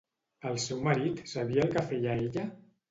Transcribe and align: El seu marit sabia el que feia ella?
El 0.51 0.57
seu 0.63 0.81
marit 0.89 1.23
sabia 1.35 1.69
el 1.69 1.73
que 1.79 1.89
feia 1.93 2.21
ella? 2.27 2.53